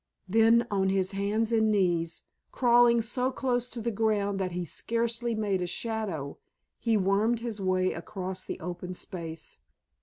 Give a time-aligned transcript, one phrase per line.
[0.27, 5.35] Then on his hands and knees, crawling so close to the ground that he scarcely
[5.35, 6.39] made a shadow,
[6.79, 9.59] he wormed his way across the open space.